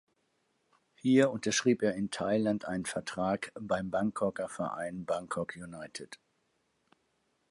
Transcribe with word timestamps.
Hier 0.95 1.29
unterschrieb 1.29 1.83
er 1.83 1.93
in 1.93 2.09
Thailand 2.09 2.65
einen 2.65 2.85
Vertrag 2.85 3.51
beim 3.53 3.91
Bangkoker 3.91 4.49
Verein 4.49 5.05
Bangkok 5.05 5.55
United. 5.55 6.17